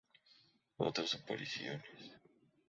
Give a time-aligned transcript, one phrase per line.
[0.77, 1.85] Otras Apariciones